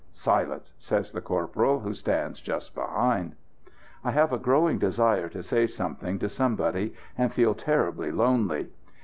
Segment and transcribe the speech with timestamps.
[0.13, 3.35] "Silence!" says the corporal who stands just behind.
[4.03, 8.71] I have a growing desire to say something to somebody, and feel terribly lonely.